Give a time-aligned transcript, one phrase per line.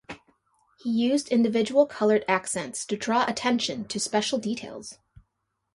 [0.79, 4.97] He used individual coloured accents to draw attention to special details.